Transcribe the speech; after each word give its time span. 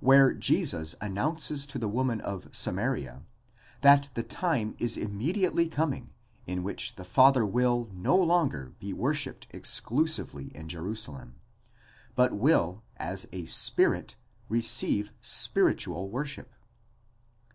where 0.00 0.34
Jesus 0.34 0.94
announces 1.00 1.64
to 1.64 1.78
the 1.78 1.88
woman 1.88 2.20
of 2.20 2.54
Samaria, 2.54 3.22
that 3.80 4.10
the 4.12 4.22
time 4.22 4.74
is 4.78 4.98
immediately 4.98 5.68
coming, 5.70 6.10
in 6.46 6.62
which 6.62 6.96
the 6.96 7.02
Father 7.02 7.46
will 7.46 7.88
no 7.94 8.14
longer 8.14 8.74
be 8.78 8.92
wor 8.92 9.14
shipped 9.14 9.46
exclusively 9.52 10.54
in 10.54 10.68
Jerusalem 10.68 11.36
(ἐν 12.10 12.12
Ἱεροσολύμοις), 12.12 12.16
but 12.16 12.32
will, 12.34 12.82
as 12.98 13.26
a 13.32 13.46
Spirit, 13.46 14.16
receive 14.50 15.12
spiritual 15.22 16.10
worship. 16.10 16.52